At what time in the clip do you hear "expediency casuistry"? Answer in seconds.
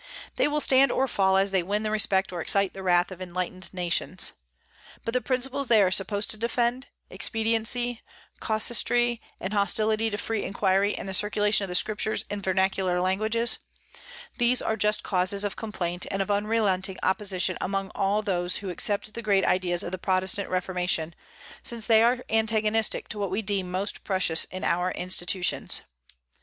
7.11-9.21